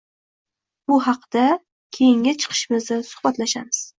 [0.91, 1.43] Bu haqda
[1.97, 3.87] keyingi chiqishimizda suhbatlashamiz.